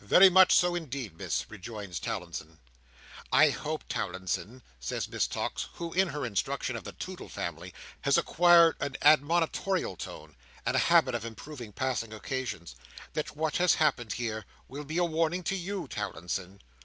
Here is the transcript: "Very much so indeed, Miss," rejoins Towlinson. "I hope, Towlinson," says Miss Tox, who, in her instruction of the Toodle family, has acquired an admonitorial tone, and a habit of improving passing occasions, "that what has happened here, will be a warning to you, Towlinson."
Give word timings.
"Very 0.00 0.28
much 0.28 0.52
so 0.52 0.74
indeed, 0.74 1.16
Miss," 1.16 1.48
rejoins 1.48 2.00
Towlinson. 2.00 2.58
"I 3.30 3.50
hope, 3.50 3.84
Towlinson," 3.88 4.62
says 4.80 5.06
Miss 5.08 5.28
Tox, 5.28 5.68
who, 5.74 5.92
in 5.92 6.08
her 6.08 6.26
instruction 6.26 6.74
of 6.74 6.82
the 6.82 6.90
Toodle 6.90 7.28
family, 7.28 7.72
has 8.00 8.18
acquired 8.18 8.74
an 8.80 8.96
admonitorial 9.02 9.94
tone, 9.96 10.34
and 10.66 10.74
a 10.74 10.80
habit 10.90 11.14
of 11.14 11.24
improving 11.24 11.72
passing 11.72 12.12
occasions, 12.12 12.74
"that 13.12 13.36
what 13.36 13.58
has 13.58 13.74
happened 13.76 14.14
here, 14.14 14.44
will 14.66 14.82
be 14.82 14.98
a 14.98 15.04
warning 15.04 15.44
to 15.44 15.54
you, 15.54 15.86
Towlinson." 15.86 16.62